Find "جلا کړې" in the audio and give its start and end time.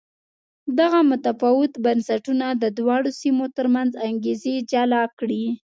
4.71-5.43